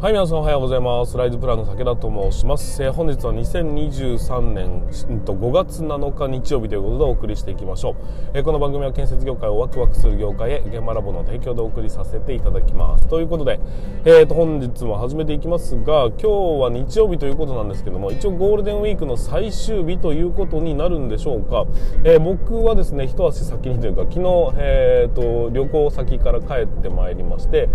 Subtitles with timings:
[0.00, 1.14] はい、皆さんおはようございます。
[1.18, 2.82] ライズプランの武田と申します。
[2.82, 7.96] えー本日は2023年5月7日日曜日ということでお送りしていきましょう。
[8.32, 13.08] えーこの番組は建設業界をワクワクする業界へ現場ラボの提供でお送りさせていただきます。
[13.08, 13.60] ということで、
[14.06, 16.28] えー、と本日も始めていきますが、今日
[16.62, 21.66] は日曜日ということなんですけども、一応ゴールデンウィークの最終日ということになるんでしょうか。
[22.04, 27.68] えー僕はですね、一足先にというか、昨日、えー、と旅行先から帰ってまいりまして、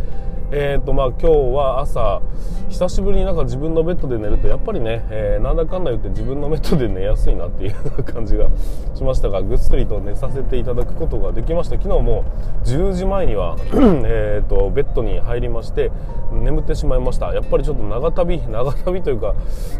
[0.52, 2.22] えーとまあ、今日は朝
[2.70, 8.50] 久しぶりになんか自分のベッドで寝るとやっぱりね、えーなんだかんだ言って自分のベッドで寝やすいなっていう感じが
[8.94, 11.78] しましたがぐっすりと寝させていただくことができました。
[11.78, 12.26] 昨日も
[12.64, 13.58] 10時前には
[14.06, 15.92] えとベッドに入りまして
[16.32, 17.34] 眠ってしまいました。
[17.34, 19.34] やっぱりちょっと長旅長旅というか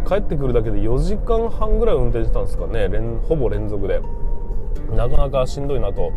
[0.08, 2.90] 帰ってくるだけで4時間半ぐらい運転してたんですかね。
[2.90, 4.02] 連ほぼ連続で。
[4.96, 6.14] なかなかしんどいなと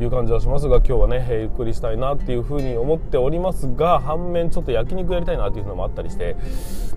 [0.00, 6.36] いう感じはしますが今日はね、えーゆっくりしたいなっていうふうに思っておりますが反面ちょっと焼肉やりたいなっていうのもあったりして、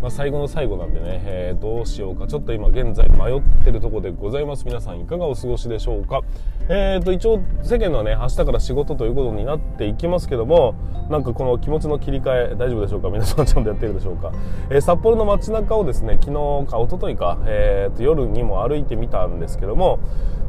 [0.02, 2.28] まあ、最後の最後なんでね、えーどうしようか。
[2.28, 4.66] ちょっと今現在迷ってるところでございます。
[4.66, 6.22] 皆さんいかがお過ごしでしょうか？
[6.70, 10.76] えーと一応世間のはね明日から仕事ということになっていきますけども
[11.10, 13.10] なんかこの気持ちの切り替え大丈夫でしょうか？
[13.10, 14.32] 皆さんちゃんとやってるでしょうか、
[14.70, 20.00] えー札幌の街中をですね昨日か一昨日か、えーと夜にも歩いてみたんですけども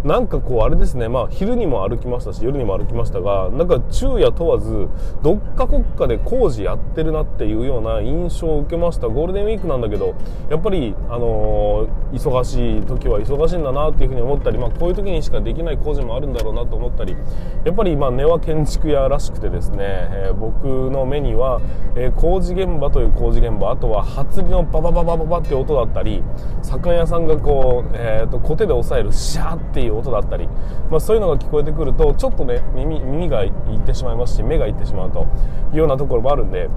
[0.04, 4.88] なんかこうあれですねまあ昼にも歩きましたし夜にも歩きましたがなんか昼夜問わず
[5.22, 9.08] どっか国家で工事やってるなっていうような印象を受けました。
[9.08, 10.14] ゴールデンウィークなんだけど
[10.50, 17.16] やっぱりあのー忙しい時は忙しいんだなっていうふうに思ったりまあこういう時にしかできない工事もあるんだろうなと思ったり
[17.64, 21.60] やっぱりまあ根は建築屋らしくてですね、えー僕の目には、
[21.94, 26.22] えー工事現場という工事現場あとは発火のババババババって音だったり
[26.62, 30.48] 酒屋さんがこう、えー、とコテで押さえるシャーっていう音だったり、
[30.90, 35.26] まあ、そういうのが聞こえてくるとちょっっとね耳耳がいってしまいますし目がいってしまうと
[35.72, 36.68] いうようなところもあるんで。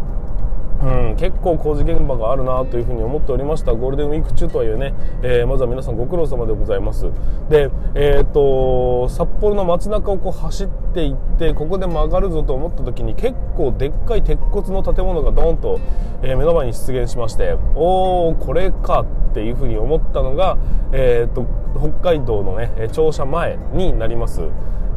[0.83, 7.05] うん、結構工事現場があるなというふうに思っておりましたゴールデンウィーク中とはいえね、えーまずは皆さんご苦労様でございます
[7.49, 15.79] で、えー、と札幌の街中をこう走っていってここで曲がるぞと思った時に結構でっかい鉄骨の建物がドーンと、
[16.21, 20.57] えー目の前に出現しましておおこれかっていうふうに思ったのが、
[20.91, 21.45] えー、と
[21.79, 24.41] 北海道のね庁舎前になります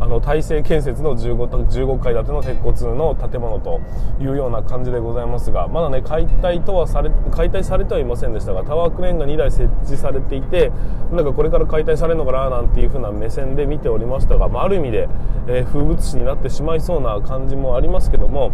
[0.00, 3.80] あの大成建設の 15, 15階建ての鉄骨の建物と
[4.20, 10.70] いうような感じでございますがまだね解体とはされ解体されてはいませんでしたがタワークレーンが2台設置されていて
[11.12, 15.08] なんかこれから解体されるのかななんていう風な目線で見ておりましたが、まあ、ある意味で、
[15.48, 18.52] えー風物詩になってしまいそうな感じもありますけども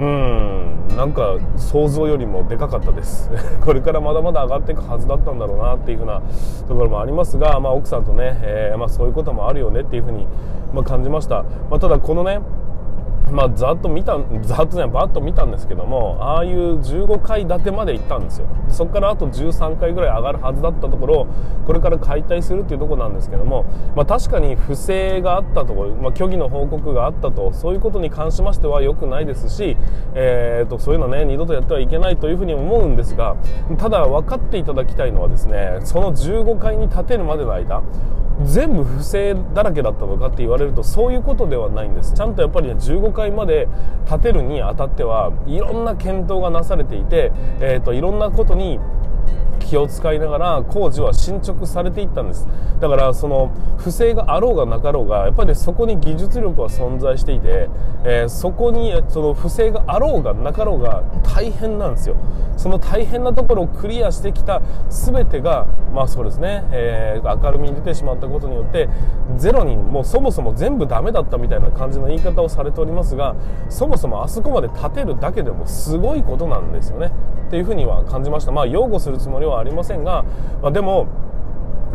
[0.00, 0.96] うん。
[0.96, 3.30] なんか想像よりもでかかったです。
[3.60, 6.22] これからまだまだ上がっていくはずだったんだろうなっていうふうな
[6.66, 10.26] ところもありますが、まあ、奥さんとね、えーまあ、そういうこともあるよねっていうふうに、
[10.72, 12.40] ま、感じました、まあ、ただこのね
[13.30, 18.48] まあ、ざっと見たざっとねバッと見たんですけどもああいう15階建てまで行ったんですよ。
[18.68, 21.26] そこからあと13階ぐらい上がるはずだったところを
[21.66, 23.64] これから解体するっていうところなんですけども、
[23.96, 29.76] まあ、確かに不正があったと、まあ、虚偽の報告があったとそういうことに関しましては良くないですし、
[30.14, 33.36] えー、とそういうのね二度とやってはいけないというふうに思うんですが
[33.78, 37.82] ただ分かっていただきたいのはですねその15階に建てるまでの間
[38.44, 42.14] 全部不正だらけだったのかって言われるとそういうことではないんです。
[42.14, 43.68] ちゃんとやっぱりね15階まで
[44.08, 48.78] 建てるにあたってはいろんな検討がなされていて、えー、といろんなことに
[49.60, 52.48] 気を使いながら工事は進捗されていったんです。
[52.80, 57.68] だからその不正があろうがなかろうがやっぱり、ね、そこに技術力は存在していて、
[58.04, 62.16] えーそこにその不正があろうがなかろうが大変なんですよ。
[62.56, 68.88] その大変なところをクリアしてきた全てがまあそうですね、えー明るみに出てしまったことによって
[69.36, 73.36] ゼロにもうそもそも全部ダメだったみたいな感じの言い方をされておりますが
[73.68, 77.12] そもそもあそこまで建てるだけでもすごいことなんですよね。
[77.48, 78.52] っていうふうには感じました。
[78.52, 80.24] まあ擁護するつもりはありませんが、
[80.62, 81.08] まあ、でも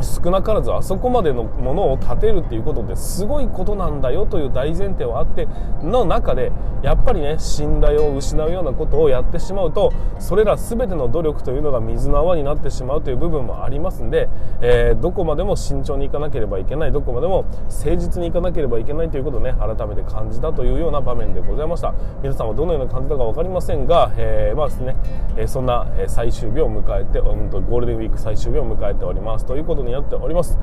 [0.02, 5.48] 少なからずあそこまでのものを建てるっていうことですごいことなんだよという大前提はあって
[5.82, 6.52] の中で
[6.84, 14.30] やっぱりね信頼を失うようなことをやってしまうとそれら全ての努力というのが水の泡になってしまうという部分もありますんで、
[14.62, 21.94] えーどこまでも慎重にいかなければいけないどこまでも誠実にいかなければいけないということをね改めて感じたというような場面でございました。
[22.24, 24.96] 皆さんはどのような感じたか分かりませんが、えーまあですね、
[25.38, 29.46] えそんな最終日を迎えて、うん、ゴールデンウィーク最終日を迎えております。
[29.46, 30.58] ということになっております。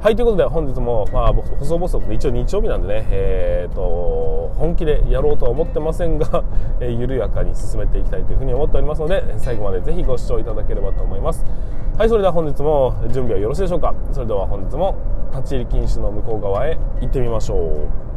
[0.00, 6.44] はいということで本日も、まあ、細々と一応日曜日なんでね、えー、と本気でやろうとは思ってませんが、
[6.80, 11.44] えー緩やかに進めていきたいというふうに思っておりますので最後までぜひご視聴いただければと思います。
[11.96, 13.94] はいそれでは本日も準備はよろしいでしょうか。
[14.12, 14.94] それでは本日も
[15.32, 18.13] 立ち入り禁止の向こう側へ行ってみましょう。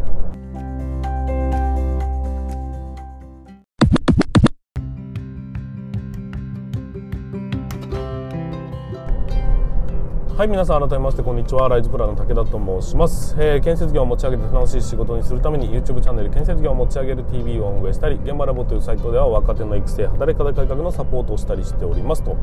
[10.37, 11.67] はい皆さん改めましてこんにちは。
[11.67, 22.21] ライズプランの武田と申します、えー、建設業を持ち上げて楽しい仕事にするために YouTube チャンネル建設業を持ち上げる TV を運営したり現場ラボというサイトでは若手の育成働き方改革のサポートをしたりしております。
[22.21, 22.37] と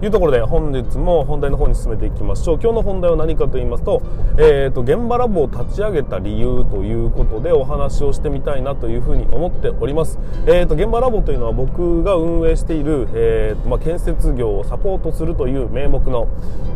[0.00, 2.60] いうところで本日も本題の方に進めていきましょう。
[2.62, 4.00] 今日の本題は何かと言いますと,、
[4.38, 16.28] えーと、現場ラボを立ち上げた理由ということでお話をしてみたいなというふうに思っております、えーと、現場ラボというのは僕が運営している、えーとまあ、建設業をサポートするという名目の、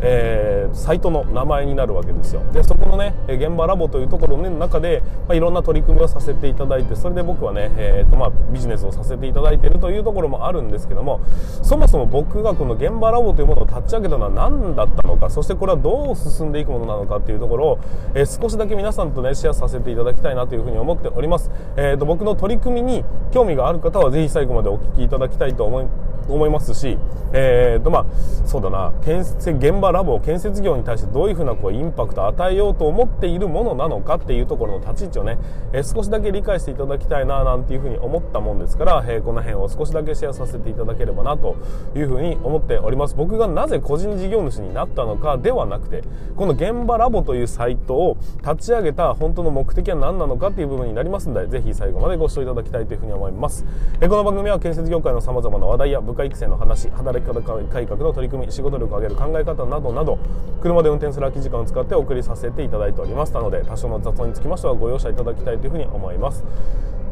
[0.02, 2.42] えー、サイトの名前になるわけですよ。
[2.52, 11.20] でそこのね現場ラボというところの中で、まあ、いろんな取り組みをさせていただいてそれで僕はね、えーとまあ、ビジネスをさせていただいているというところもあるんですけども
[11.62, 17.78] そもそも僕がこの現場ラボというものを立ち上げたのは何だったのかそしてこれはどう進んでいくものなのかというところを、
[18.14, 25.86] えー、少しだけ皆さんとねシェアさせていただきたいなというふうに思っております、えーと、僕の取り組みに興味がある方はぜひ最後までお聞きいただきたいと思い
[26.28, 26.98] 思いますし、
[27.32, 28.06] えーとまあ、
[28.46, 35.38] そうだな建設現場ラボ建設業に対してどういうふうなこうインパクトを与えようと思っているものなのかっていうところの立ち位置をね、
[35.72, 41.56] えー、少しだけ理解していただきたいななんていうふうに思ったもんですから、えー、この辺を少しだけシェアさせていただければなと
[41.94, 43.14] いうふうに思っております。
[43.14, 46.02] 僕がなぜ個人事業主になったのかではなくて
[46.36, 53.64] この現場ラボというサイトを立ち上げた本当の目的は何なのかっていう部分になりますのでぜひ最後までご視聴いただきたいというふうに思います、
[54.00, 60.18] えー、この番組は建設業界の様々な話題や部下育成の話働き方改革の取り組み仕事力を上げる考え方などなど
[60.60, 66.44] 車で運転する空き時間を使ってお送りさせていただいておりますので多少の雑音につきましてはご容赦いただきたいというふうに思います。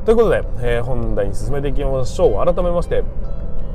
[0.04, 2.44] ということで、えー、本題に進めていきましょう。
[2.44, 3.04] 改めまして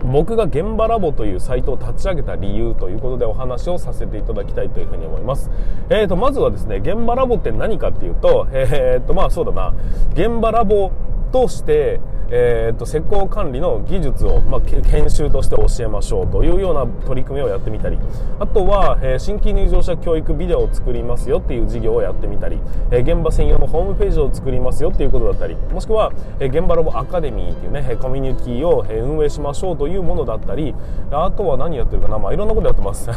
[0.03, 5.49] 僕が現場ラボというサイトを立ち上げた理由ということでお話をさせていただきたいというふうに思います。
[5.89, 9.73] えーと、まずはですね、現場ラボって何かっていうと、えーと、まあそうだな、
[10.13, 10.91] 現場ラボ
[11.31, 17.97] として、えーと、施工管理の技術を、まあ、研修として教えましょうというような取り組みをやってみたり
[18.39, 22.59] あとは、えー、新規入場者教育ビデオを作りますよっていう事業をやってみたり、
[22.91, 30.75] えー、現場専用のホームページを作りますよっていうことだったりもしくは、えー、現場ラボアカデミーっていうねコミュニティを運営しましょうというものだったり
[31.11, 33.09] あとは何やってるかな、まあ、いろんなことやってます。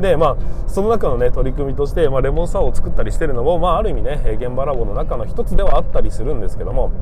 [0.00, 0.36] でまあ
[0.68, 6.92] その中のね取り組みとして、まあ、レモンサワーを作ったりしてるのも、まあ、ある意味ね現場ラボの中の一つではあったりするんですけども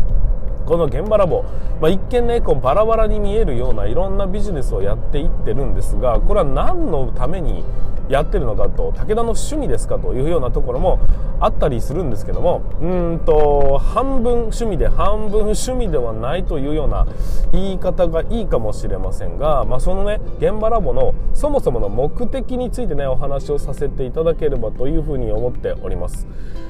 [0.67, 1.45] この現場ラボ、
[1.81, 7.65] まあ、一見ねこうバラバラに見えるようないろんなビジネスをやっていってるんですがこれは何のために
[8.09, 11.01] やってるのかと武田の趣味ですかというようなところも
[11.41, 17.07] あったりするんですけどもうんと半分趣味で半分趣味ではないというような
[17.53, 26.27] 言い方がいいかもしれませんが、まあ、そのね現場ラボのそもそもの目的についてねお話をさせていただければというふうに思っております。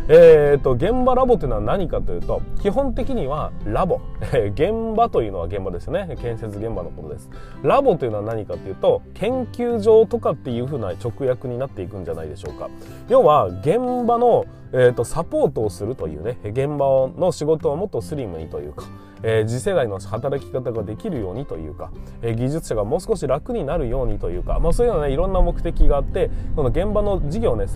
[0.08, 6.16] えーと、現場ラボというのは何かというと基本的にはラボ、えー、現場というのは現場ですね。
[6.20, 7.30] 建設現場のことです。
[7.62, 12.68] ラボというのは何かというと研究所とかっていうふうな直訳になっていくんじゃないでしょうか。
[13.08, 18.84] 要は現場の、えーとサポートをするというね現場の仕事をもっとスリムにというか
[19.28, 21.90] えー、次世代の働き方ができるようにというか、
[22.22, 27.74] えー、技術者がもう少し楽になるようにというか、まあ、そういうようなねいろんな目的があってこの現場の事業ね現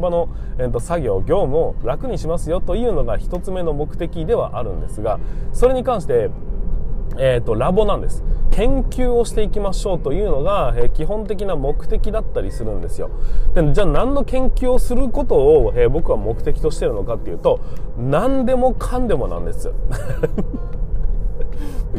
[0.00, 5.20] 場の、えー、と作業業務を楽にしますよというのが一つ目の目的ではあるんですが
[5.52, 6.30] それに関して
[7.18, 8.24] えーと、ラボなんです。
[8.50, 13.10] 研究をしていきましょうというのが、えー、基本的な目的だったりするんですよ。
[13.54, 17.60] でじゃあ何の研究をすることを、えー、僕は目的としてるのかっていうと
[17.96, 19.72] 何でもかんでもなんです。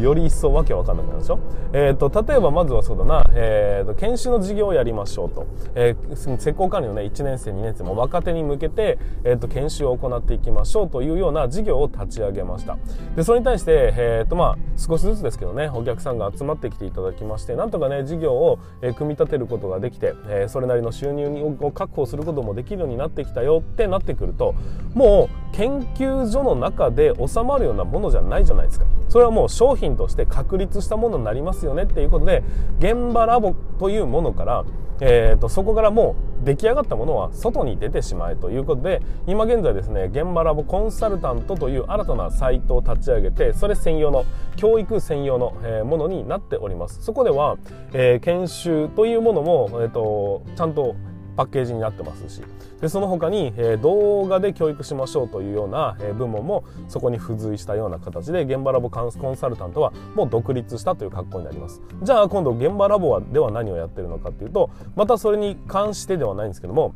[0.01, 1.39] より一層わけわかんなくなるでしょ、
[1.73, 12.77] えーと、例えばまずはそうだな、えーと、研修の授業をやりましょうと、えー、施工管理の、ね、1年生2年生も若手に向けて、えーと、研修を行っていきましょうというような事業を立ち上げました。
[13.15, 15.69] でそれに対して、えーとまあ、少しずつですけどね。
[15.73, 21.27] お客さんが集まってきていただきましてなんとかね事業を、え、組み立てることができて、えー、それなりの収入
[21.59, 24.55] を確保することもできるようになってきたよってなってくると
[24.93, 28.85] もう研究所の中で収まるようなものじゃないじゃないですか。
[29.07, 32.43] それはもう商品として確立したものになりますよねっていうことで
[32.79, 34.65] 現場ラボというものから、
[35.01, 47.03] えーと、そこからもう出来上がったものは外に出てしまえということで今現在ですね現場ラボコンサルタントという新たなサイトを立ち上げてそれ専用の教育専用の、えものになっております。
[47.03, 47.57] そこでは、
[47.93, 50.95] え、研修というものも、えーとちゃんと
[51.35, 52.41] パッケージになってますし。
[52.81, 61.81] でその他に、え、動画で教育しましょうというような、え、部門もそこに付随したような形で現場ラボコンサルタントはもう独立したという格好になります。
[62.01, 66.93] じゃあ今度現場ラボはでは何をやってるのかっていうとまたそれに関してではないんですけども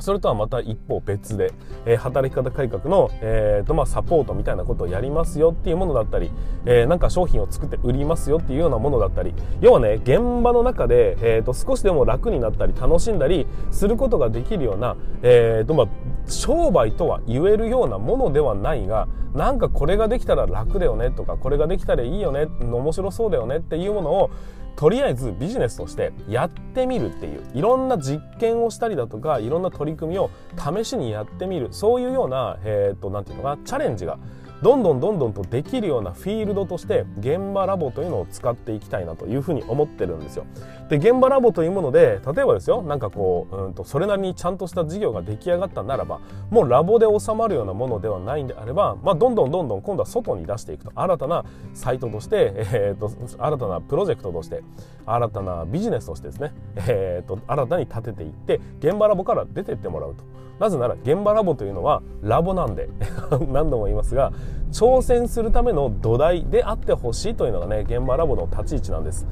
[0.00, 1.52] それとはまた一方別で、
[1.86, 6.30] えー、働き方改革の、えーとまあ、サポートみたいなことをやりますよっていうものだったり、
[6.64, 15.88] えー、なんか商品を作って売りますよっていうようなものだったり要はね現場の中で、えーと、少しでも楽になったり楽しんだりすることができるような、えーとまあ、
[16.30, 24.30] 商売とは言えるようなものではないがなんかこれができたら楽だよねとかこれができたらいいよね面白そうだよねっていうものを
[24.76, 27.42] とりあえずビジネスとしてやってみるっていう。
[27.54, 31.68] いろんな実験をしたりだとかいろんな取り組みを試しにやってみる。
[31.70, 34.18] そういうようなえっ、ー、となんていうのかなチャレンジが
[34.62, 40.46] どんどんどんどんとできるようなフィールドとして現場ラボというのを使っていきたいなというふうに思ってるんですよ。
[40.88, 54.62] で現場ラボというもので例えばですよなんかこううんとそれなりにちゃんとした事業が出来上がったならばもうラボで収まるようなものではないんであれば、まあ、どんどんどんどん今度は外に出していくと新たなサイトとして、 えーと、新たなプロジェクトとして
[55.06, 56.52] 新たなビジネスとしてですね、
[56.88, 60.24] えーと新たに立てていって現場ラボから出てってもらうと。
[60.58, 62.88] なぜなら現場ラボというのはラボなんで
[63.52, 64.32] 何度も言いますが
[64.70, 69.26] 挑戦するための土台であってほしいというのがね現場ラボの立ち位置なんです。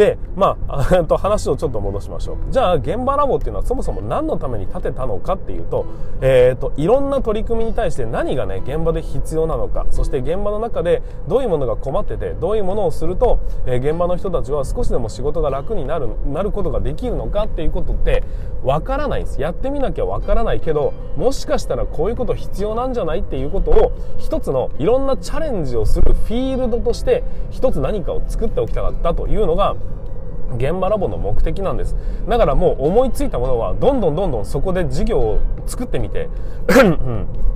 [0.00, 2.36] でまあと話をちょっと戻しましょう。
[2.50, 5.84] じゃあ現場ラボっていうのはそもそも何のために建てたのかっていうと,、
[6.22, 18.24] えーと、いろんな取り組みに対して何がね現場で必要なのかそして現場の中でどういうものが困っててどういうものをすると、えー、現場の人たちは少しでも仕事が楽になるなることができるのかっていうことって
[18.64, 19.38] わからないんです。
[19.42, 29.76] やってみなきゃわからないけどもしかしたらこういうこと必要なんじゃないっていうことを一つのいろんなチャレンジをするフィールドとして一つ何かを作っておきたかったというのが
[30.56, 31.96] 現場ラボの目的なんです。
[32.28, 36.28] だからもう思いついたものはどんどんどんどんそこで事業を作ってみて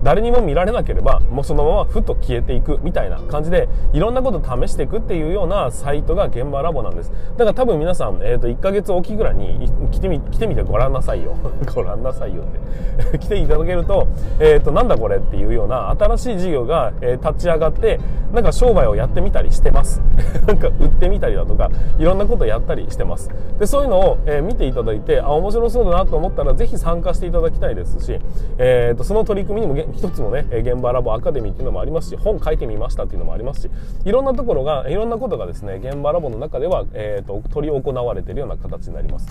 [0.03, 7.11] 誰にも見られなければもうそのままふっと消えていくみたいな感じでいろんなこと試していくっていうようなサイトが現場ラボなんです。
[7.37, 11.37] だから多分皆さん、えー、と1ヶ月おきぐらいに来てみ来てみてごらんなさいよ。
[11.75, 13.19] ごらんなさいよって。
[13.19, 14.07] 来ていただけると,、
[14.39, 17.99] えー、となんだこれっていうような新しい事業が、え、立ち上がって
[18.33, 20.03] なんか商売をやってみたりしてます。
[20.47, 23.31] なんか売ってみたりだとかいろんなことやったりしてます。
[23.59, 28.19] でそういうのを、えー、見ていただいてあ面白そうだなと思ったらぜひ参加していただきたいですし、
[28.59, 33.71] えーと、その取り組みにも一つのね現場ラボアカデミーっていうのもありますし本書いてみましたっていうのもありますし
[34.05, 39.29] いろんなところがいろんなことがですね現場ラボの中では、えーと、取り行われているような形になります。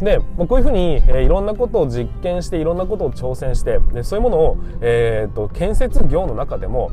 [0.00, 6.90] でまこういうふうに、えー、いろんなことを実験していろんなことを挑戦してでそういうものを、えーと建設業の中でも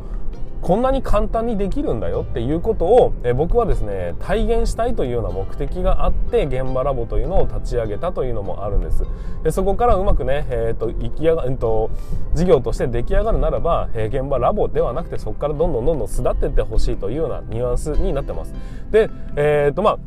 [0.62, 9.04] こんなに簡単にできるんだよっていうことを、え僕はですね体現したいというような目的があって現場ラボというのを立ち上げたというのもあるんです。
[9.44, 11.90] でそこからうまくね、えーと行き上が、えーと、
[12.36, 18.54] 事業として出来上がるならば、えー、現場ラボではなくてそこからどんどんどんどん巣立っていってほしいというようなニュアンスになってます。
[18.92, 20.00] でえっ、ー、とまあ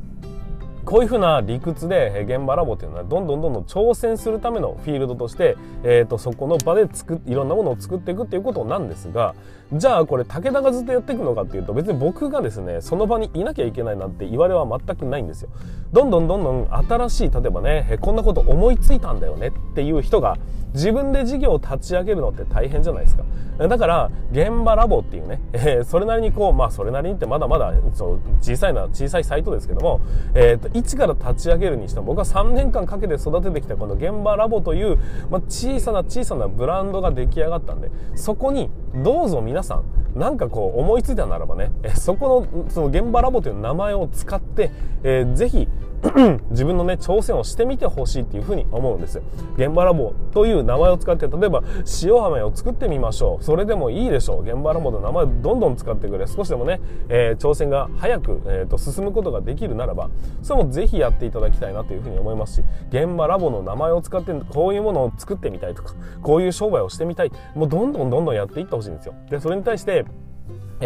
[0.85, 9.35] こういうふうな理屈で現場ラボっていうのはどんどんどんどん挑戦するためのフィールドとして、えーと、そこの場で作いろんなものを作っていくっていうことなんですが
[9.73, 15.49] じゃあこれ武田がずっとやっていくのかっていうと別に僕がですねその場にいなきゃいけないなんて言われは全くないんですよ。
[15.93, 20.37] どんどんどんどん新しい例えばねこんなこと思いついたんだよねっていう人が
[20.75, 23.25] 自分で事業を立ち上げるのって大変じゃないですか。
[23.59, 30.00] だから、現場ラボっていうね、えー、それなりにこう、まあそれなりにってまだまだそう小さいな、小さいサイトですけども、
[30.35, 34.99] えっ、ー、と、一から立ち上げるにしても僕は3年間かけて育ててきたこの現場ラボという、
[35.31, 39.85] まあ、小さな小さなブランドが出来上がったんで、そこにどうぞ皆さん、
[40.19, 44.73] なんかこう思いついたならばね、えそこの、その現場ラボという名前を使って、
[45.04, 45.69] えー、ぜひ、
[46.51, 49.23] 自分のね、挑戦をしてみてほしいっていうふうに思うんです。
[49.57, 51.63] 現場ラボという名前を使って、例えば
[52.03, 53.45] 塩飴を作ってみましょう。
[53.45, 54.43] それでもいいでしょう。
[54.43, 56.27] 現場ラボの名前をどんどん使ってくれ。
[56.27, 60.11] 少しでもね、えー、挑戦が早く、えーと、進むことができるならば、
[60.43, 67.33] それもぜひやっていただきたいなというふうに思いますし、現場ラボの名前を使ってこういうものを作ってみたいとか、こういう商売をしてみたい。
[67.55, 69.15] もうどんどんどんどんやっていってほしいんですよ。
[69.31, 70.05] で、それに対して、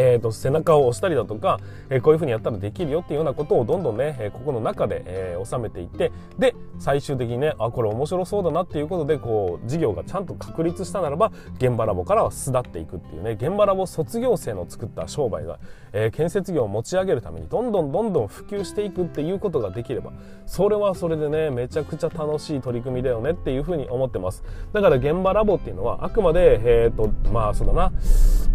[0.00, 1.59] えーと、背中を押したりだとか、
[1.90, 15.59] えー、こういうふうにやったらできるよっていうようなことをどんどんね、えー、ここの中で、えー、収めていってで最終的にねあこれ面白そうだなっていうことでこう事業がちゃんと確立したならば現場ラボからは巣立っていくっていうね現場ラボ卒業生の作った商売が、
[15.93, 20.12] え、建設業を持ち上げるためにどんどんどんどん普及していくっていうことができれば
[20.47, 24.45] それはそれでねめちゃくちゃ楽しい取り組みだよねっていうふうに思ってます。
[24.73, 27.93] だから現場ラボっていうのはあくまでえっ、とまあそうだな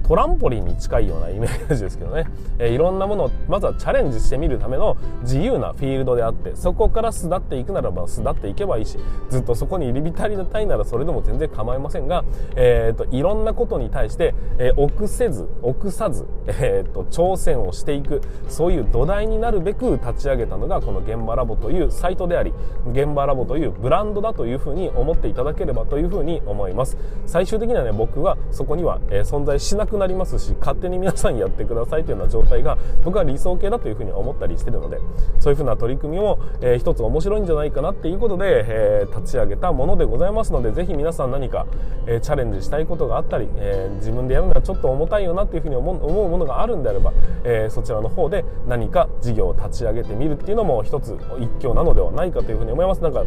[0.07, 2.25] トランポリンに近いようなイメージですけどね、
[2.59, 8.97] えー、いろんなものをまずはチャレンジしてみるための自由なフィールドであってそこから巣立っていくならば巣立っていけばいいし
[9.29, 12.23] ずっとそこに入り浸りたいならそれでも全然構いませんが、
[12.55, 22.53] えーと、いろんなことに対して、えー、臆せず臆さず、えーと、挑戦をしていくそういう土台になるべく立ち上げたのがこの現場ラボというサイトであり
[22.91, 26.97] 現場ラボというブランドだというふうに思っていただければというふうに思います。
[27.25, 34.99] 最終的にはね僕はそこには、えー、存在しなくなりますし勝手に皆さんやってくださいというような状態が僕は理想形だというふうに思ったりしてるので
[35.39, 41.65] そういうふうな取り組みを、えー、一つ面白いんじゃないかなっていうことで、えー、立ち上げたものでございますのでぜひ皆さん何か、
[42.07, 53.01] えー、チャレンジしたいことがあったり、えー、自分でやるのはちょっと重たいよなっていうふうに思うものがあるんであれば、えー、そちらの方で何か事業を立ち上げてみるっていうのも一つ一興なのではないかというふうに思います。
[53.01, 53.23] なんか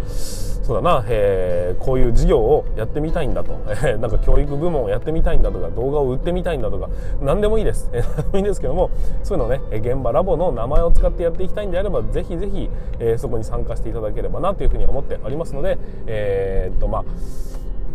[0.67, 6.89] そうだな、えー、こういう事業をやってみたいんだと、え、なんか教育部門をやってみたいんだとか動画を売ってみたいんだとか
[7.21, 8.03] 何でもいいです、 え、
[8.35, 8.91] いいんですけども
[9.23, 17.05] そういうのね現場ラボの名前を使ってやっていきたいんであればぜひぜひ、えー、そこに参加していただければなというふうに思っておりますのでえー、っとまあ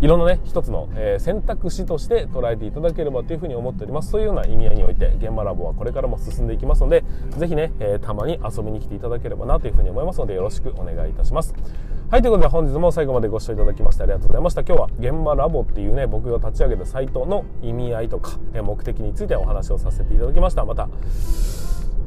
[0.01, 4.09] いろんなね一つの、え、選択肢として捉えていただければというふうに思っております。
[4.09, 7.03] そういうような意味合いにおいて現場ラボはこれからも進んでいきますので
[7.37, 11.53] ぜひね、え、たまに遊びに来ていただければなというふうに思いますのでよろしくお願いいたします。
[12.11, 20.89] はいということで本日も最後までご視聴いただきましてありがとうございました今日は現場ラボっていうね僕が立ち上げたサイトの意味合いとか、目的についてお話をさせていただきましたまた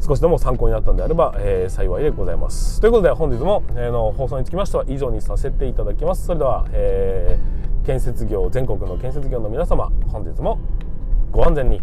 [0.07, 2.83] 少しでも参考になったんであれば、えー、幸いでございます。
[2.83, 6.27] ということで本日も、えー、の放送につきましては以上にさせていただきます。
[6.27, 10.59] それでは、えー建設業全国の建設業の皆様本日も
[11.31, 11.83] ご安全に